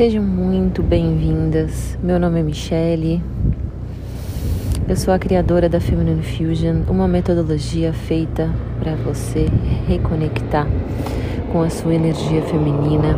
[0.00, 1.98] Sejam muito bem-vindas.
[2.02, 3.22] Meu nome é Michele.
[4.88, 9.46] Eu sou a criadora da Feminine Fusion, uma metodologia feita para você
[9.86, 10.66] reconectar
[11.52, 13.14] com a sua energia feminina,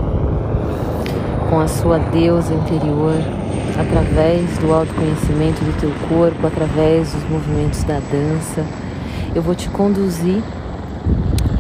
[1.49, 3.15] com a sua deusa interior,
[3.79, 8.67] através do autoconhecimento do teu corpo, através dos movimentos da dança.
[9.33, 10.43] Eu vou te conduzir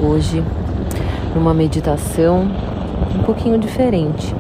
[0.01, 0.43] hoje
[1.33, 2.51] numa meditação
[3.15, 4.35] um pouquinho diferente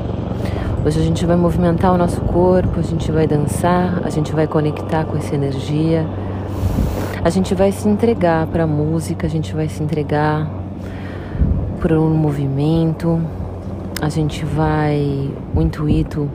[0.84, 4.48] Hoje a gente vai movimentar o nosso corpo, a gente vai dançar, a gente vai
[4.48, 6.05] conectar com essa energia.
[7.22, 10.50] A gente vai se entregar para a música, a gente vai se entregar
[11.78, 13.22] para um movimento.
[14.00, 16.28] A gente vai o intuito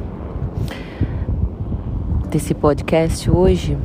[2.30, 3.78] desse podcast hoje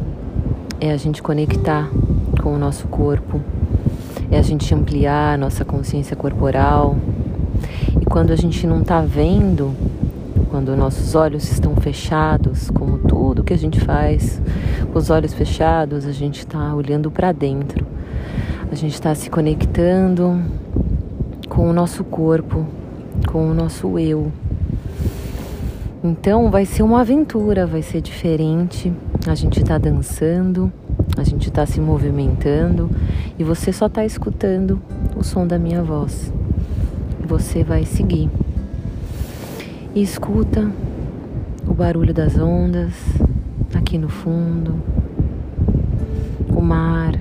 [0.80, 1.91] é a gente conectar
[2.41, 3.41] com o nosso corpo,
[4.30, 6.96] é a gente ampliar a nossa consciência corporal.
[8.01, 9.74] E quando a gente não está vendo
[10.53, 14.39] quando nossos olhos estão fechados, como tudo que a gente faz,
[14.93, 17.87] com os olhos fechados, a gente está olhando para dentro,
[18.71, 20.43] a gente está se conectando
[21.49, 22.67] com o nosso corpo,
[23.27, 24.30] com o nosso eu.
[26.05, 28.93] Então vai ser uma aventura, vai ser diferente.
[29.27, 30.71] A gente está dançando,
[31.17, 32.91] a gente está se movimentando
[33.39, 34.79] e você só está escutando
[35.17, 36.30] o som da minha voz.
[37.27, 38.29] Você vai seguir
[39.95, 40.71] e escuta
[41.68, 42.95] o barulho das ondas
[43.74, 44.74] aqui no fundo,
[46.49, 47.18] o mar.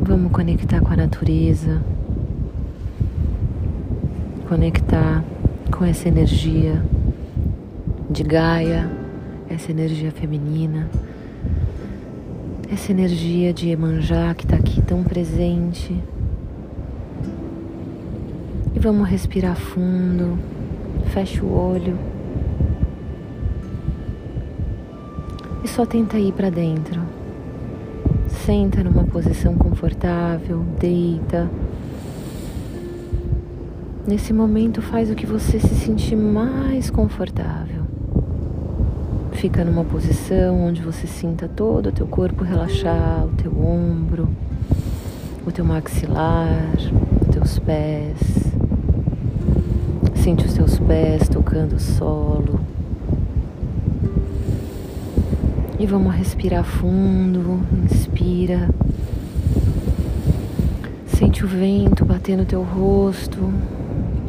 [0.00, 1.80] Vamos conectar com a natureza,
[4.48, 5.24] conectar
[5.70, 6.82] com essa energia
[8.10, 8.90] de Gaia,
[9.48, 10.90] essa energia feminina,
[12.72, 15.96] essa energia de Emanjá que está aqui tão presente.
[18.74, 20.55] E vamos respirar fundo
[21.06, 21.96] fecha o olho
[25.64, 27.00] e só tenta ir para dentro.
[28.28, 31.50] Senta numa posição confortável, deita.
[34.06, 37.82] Nesse momento, faz o que você se sentir mais confortável.
[39.32, 44.28] Fica numa posição onde você sinta todo o teu corpo relaxar, o teu ombro,
[45.44, 46.76] o teu maxilar,
[47.20, 48.45] os teus pés.
[50.26, 52.58] Sente os seus pés tocando o solo.
[55.78, 57.60] E vamos respirar fundo.
[57.84, 58.68] Inspira.
[61.06, 63.38] Sente o vento bater no teu rosto.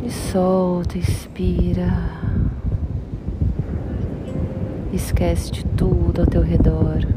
[0.05, 2.11] E solta, expira.
[4.93, 7.07] Esquece de tudo ao teu redor.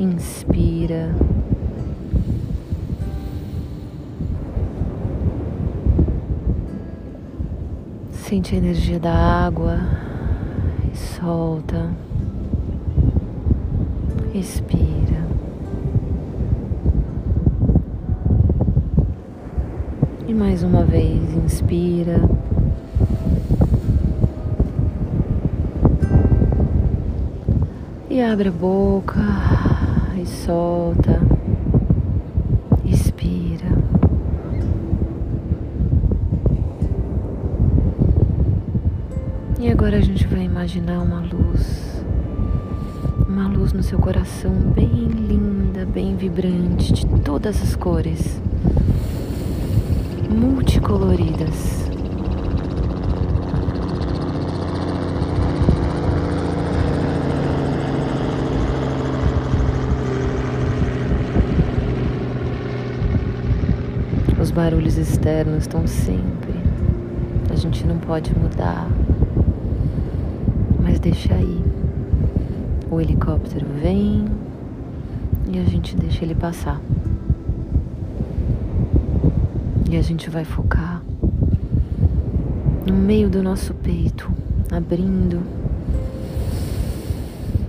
[0.00, 1.14] Inspira.
[8.30, 9.80] Sente a energia da água
[10.84, 11.90] e solta.
[14.32, 15.26] Respira.
[20.28, 22.20] E mais uma vez, inspira.
[28.08, 29.18] E abre a boca
[30.16, 31.20] e solta.
[39.60, 42.00] E agora a gente vai imaginar uma luz,
[43.26, 48.40] uma luz no seu coração bem linda, bem vibrante, de todas as cores,
[50.30, 51.88] multicoloridas.
[64.40, 66.54] Os barulhos externos estão sempre.
[67.50, 68.86] A gente não pode mudar
[71.00, 71.64] deixa aí.
[72.90, 74.26] O helicóptero vem
[75.48, 76.80] e a gente deixa ele passar.
[79.90, 81.02] E a gente vai focar
[82.86, 84.30] no meio do nosso peito,
[84.70, 85.40] abrindo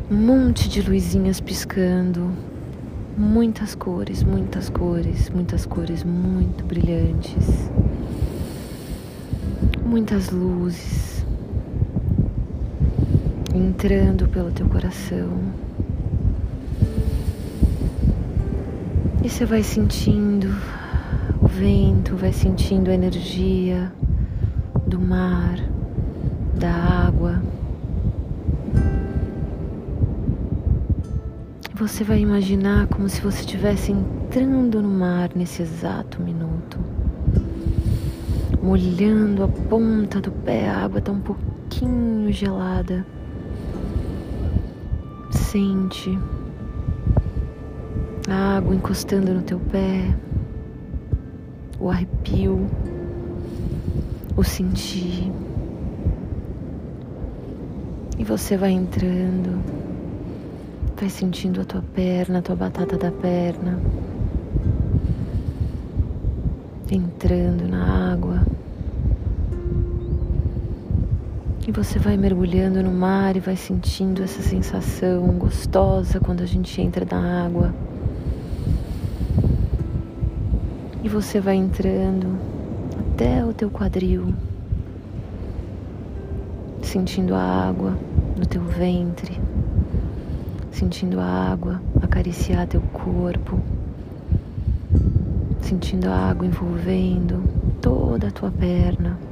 [0.09, 2.31] um monte de luzinhas piscando,
[3.17, 7.71] muitas cores, muitas cores, muitas cores muito brilhantes,
[9.85, 11.10] muitas luzes
[13.53, 15.29] entrando pelo teu coração.
[19.23, 20.47] E você vai sentindo
[21.41, 23.91] o vento, vai sentindo a energia
[24.87, 25.57] do mar,
[26.55, 27.41] da água.
[31.75, 36.79] Você vai imaginar como se você estivesse entrando no mar nesse exato minuto.
[38.61, 43.05] molhando a ponta do pé, a água está um pouquinho gelada.
[45.31, 46.19] Sente
[48.29, 50.13] a água encostando no teu pé,
[51.79, 52.69] o arrepio,
[54.35, 55.31] o sentir.
[58.17, 59.63] E você vai entrando,
[60.95, 63.79] vai sentindo a tua perna, a tua batata da perna,
[66.91, 68.45] entrando na água.
[71.67, 76.81] E você vai mergulhando no mar e vai sentindo essa sensação gostosa quando a gente
[76.81, 77.71] entra na água.
[81.03, 82.35] E você vai entrando
[82.99, 84.33] até o teu quadril,
[86.81, 87.95] sentindo a água
[88.35, 89.39] no teu ventre,
[90.71, 93.59] sentindo a água acariciar teu corpo,
[95.61, 97.43] sentindo a água envolvendo
[97.79, 99.30] toda a tua perna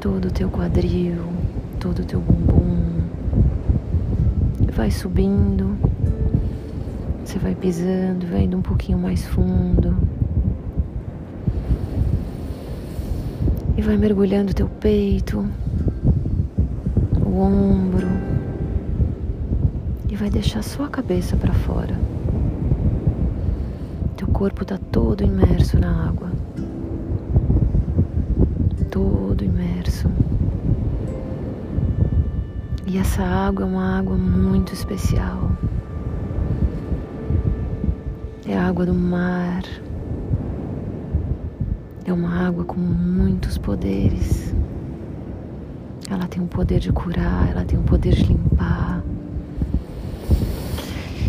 [0.00, 1.22] todo o teu quadril,
[1.78, 3.02] todo o teu bumbum.
[4.72, 5.76] Vai subindo,
[7.22, 9.94] você vai pisando, vai indo um pouquinho mais fundo.
[13.76, 15.44] E vai mergulhando teu peito,
[17.22, 18.08] o ombro.
[20.08, 21.94] E vai deixar só a cabeça para fora.
[24.16, 26.30] Teu corpo está todo imerso na água.
[32.92, 35.52] E essa água é uma água muito especial.
[38.44, 39.62] É a água do mar.
[42.04, 44.52] É uma água com muitos poderes.
[46.10, 49.04] Ela tem o poder de curar, ela tem o poder de limpar.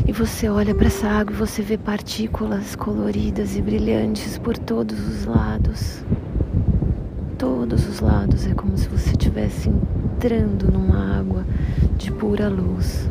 [0.07, 4.99] E você olha para essa água e você vê partículas coloridas e brilhantes por todos
[4.99, 6.03] os lados.
[7.41, 11.43] Todos os lados é como se você estivesse entrando numa água
[11.97, 13.09] de pura luz.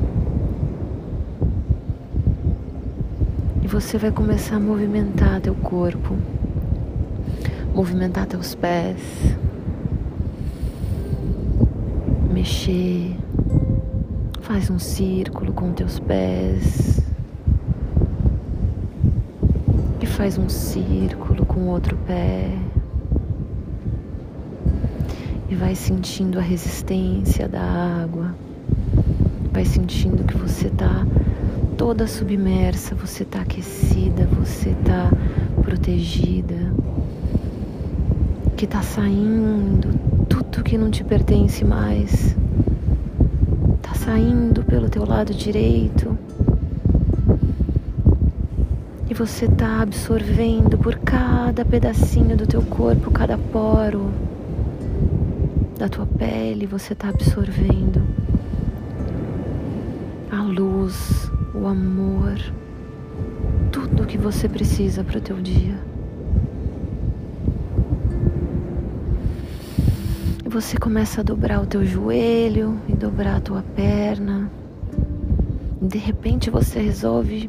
[3.60, 6.16] E você vai começar a movimentar teu corpo,
[7.74, 9.00] movimentar teus pés,
[12.32, 13.16] mexer,
[14.42, 17.00] faz um círculo com teus pés
[20.00, 22.56] e faz um círculo com o outro pé
[25.50, 28.32] e vai sentindo a resistência da água,
[29.52, 31.04] vai sentindo que você está
[31.76, 35.10] toda submersa, você está aquecida, você está
[35.60, 36.72] protegida,
[38.56, 39.88] que está saindo
[40.28, 42.36] tudo que não te pertence mais,
[43.74, 46.16] está saindo pelo teu lado direito.
[49.08, 54.29] E você está absorvendo por cada pedacinho do teu corpo, cada poro
[55.80, 58.02] da tua pele, você está absorvendo
[60.30, 62.38] a luz, o amor,
[63.72, 65.78] tudo que você precisa para o teu dia.
[70.44, 74.50] E você começa a dobrar o teu joelho e dobrar a tua perna.
[75.80, 77.48] E de repente você resolve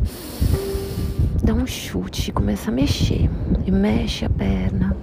[1.43, 3.29] dar um chute, começa a mexer.
[3.65, 4.95] E mexe a perna.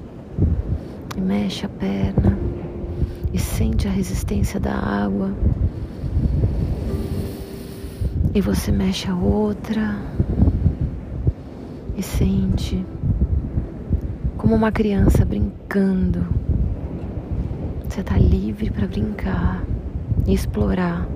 [1.14, 2.37] E mexe a perna
[3.38, 5.32] e sente a resistência da água.
[8.34, 9.96] E você mexe a outra
[11.96, 12.84] e sente
[14.36, 16.26] como uma criança brincando.
[17.88, 19.62] Você está livre para brincar
[20.26, 21.06] e explorar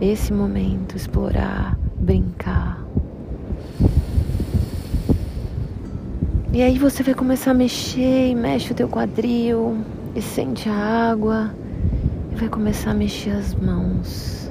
[0.00, 2.84] esse momento, explorar, brincar.
[6.52, 9.84] E aí você vai começar a mexer e mexe o teu quadril,
[10.14, 11.52] e sente a água
[12.30, 14.50] e vai começar a mexer as mãos,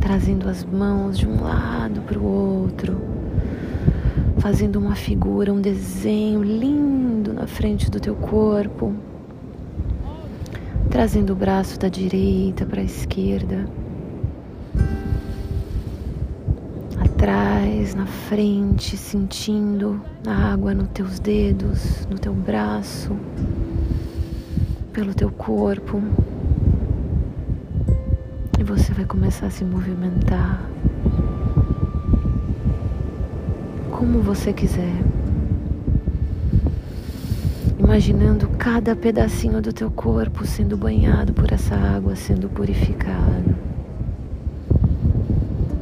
[0.00, 3.00] trazendo as mãos de um lado para o outro,
[4.38, 8.94] fazendo uma figura, um desenho lindo na frente do teu corpo,
[10.90, 13.66] trazendo o braço da direita para a esquerda.
[17.00, 23.16] Atrás, na frente, sentindo a água nos teus dedos, no teu braço
[24.94, 26.00] pelo teu corpo.
[28.58, 30.64] E você vai começar a se movimentar
[33.90, 34.94] como você quiser.
[37.76, 43.56] Imaginando cada pedacinho do teu corpo sendo banhado por essa água, sendo purificado.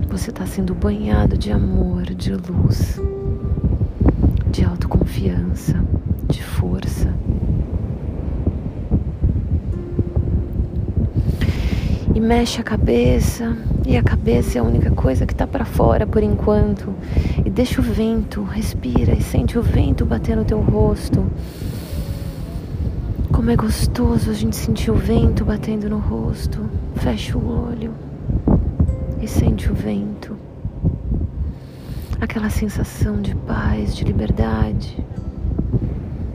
[0.08, 2.98] Você está sendo banhado de amor, de luz,
[4.50, 5.84] de autoconfiança,
[6.28, 7.21] de força.
[12.14, 16.06] E mexe a cabeça, e a cabeça é a única coisa que está para fora
[16.06, 16.92] por enquanto.
[17.44, 21.24] E deixa o vento, respira e sente o vento bater no teu rosto.
[23.32, 26.60] Como é gostoso a gente sentir o vento batendo no rosto.
[26.96, 27.92] Fecha o olho
[29.20, 30.36] e sente o vento.
[32.20, 35.02] Aquela sensação de paz, de liberdade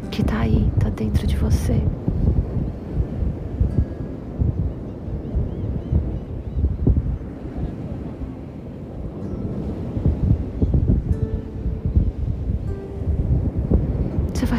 [0.09, 1.81] que está aí, está dentro de você.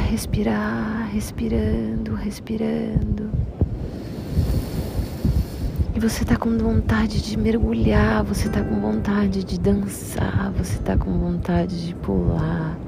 [0.09, 3.31] Respirar, respirando, respirando.
[5.95, 10.97] E você tá com vontade de mergulhar, você tá com vontade de dançar, você tá
[10.97, 12.79] com vontade de pular.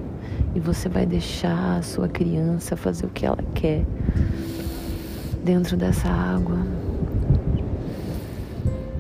[0.55, 3.85] E você vai deixar a sua criança fazer o que ela quer
[5.45, 6.59] dentro dessa água.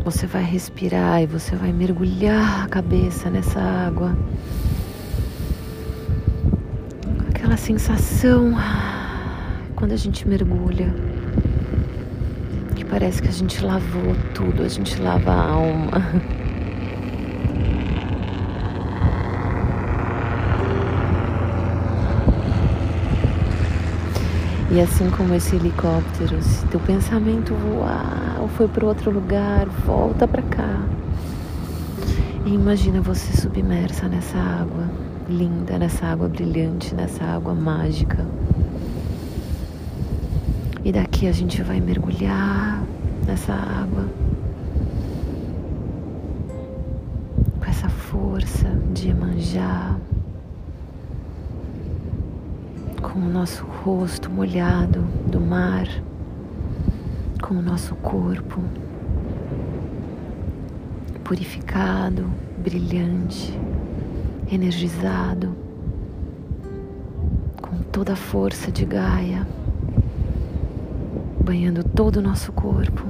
[0.04, 4.14] Você vai respirar e você vai mergulhar a cabeça nessa água
[7.50, 8.54] aquela sensação
[9.74, 10.94] quando a gente mergulha,
[12.76, 15.90] que parece que a gente lavou tudo, a gente lava a alma.
[24.70, 30.28] E assim como esse helicóptero, se teu pensamento voar ou foi para outro lugar, volta
[30.28, 30.82] para cá.
[32.46, 38.26] E imagina você submersa nessa água linda, nessa água brilhante, nessa água mágica.
[40.84, 42.82] E daqui a gente vai mergulhar
[43.26, 44.08] nessa água
[47.58, 49.98] com essa força de manjar,
[53.00, 55.86] com o nosso rosto molhado do mar,
[57.40, 58.60] com o nosso corpo
[61.22, 63.56] purificado, brilhante
[64.50, 65.54] energizado,
[67.62, 69.46] com toda a força de Gaia,
[71.44, 73.04] banhando todo o nosso corpo.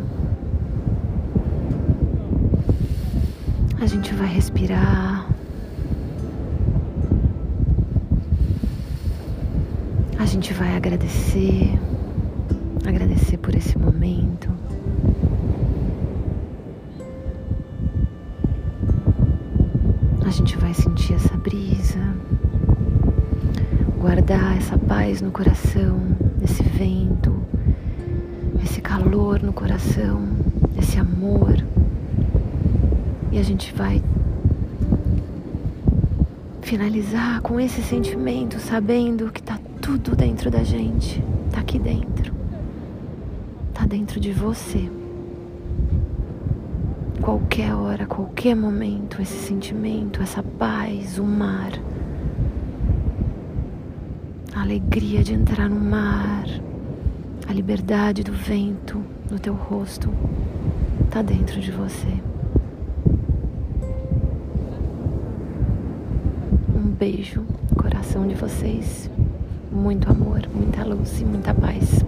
[3.80, 5.26] A gente vai respirar.
[10.18, 11.78] A gente vai agradecer,
[12.86, 14.59] agradecer por esse momento.
[21.10, 22.14] Sentir essa brisa,
[23.98, 26.00] guardar essa paz no coração,
[26.42, 27.34] esse vento,
[28.62, 30.22] esse calor no coração,
[30.78, 31.56] esse amor.
[33.32, 34.02] E a gente vai
[36.62, 42.32] finalizar com esse sentimento, sabendo que tá tudo dentro da gente, tá aqui dentro,
[43.74, 44.88] tá dentro de você
[47.20, 51.72] qualquer hora, qualquer momento, esse sentimento, essa paz, o mar,
[54.54, 56.46] a alegria de entrar no mar,
[57.46, 60.08] a liberdade do vento no teu rosto,
[61.04, 62.20] está dentro de você.
[66.74, 67.44] Um beijo,
[67.76, 69.10] coração de vocês,
[69.70, 72.04] muito amor, muita luz e muita paz.